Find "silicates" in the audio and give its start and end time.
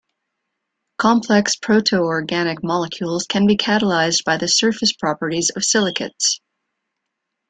5.63-6.41